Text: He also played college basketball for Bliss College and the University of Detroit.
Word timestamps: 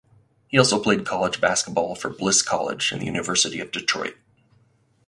He 0.47 0.57
also 0.57 0.81
played 0.81 1.05
college 1.05 1.39
basketball 1.39 1.93
for 1.93 2.09
Bliss 2.09 2.41
College 2.41 2.91
and 2.91 3.01
the 3.01 3.05
University 3.05 3.59
of 3.59 3.71
Detroit. 3.71 4.15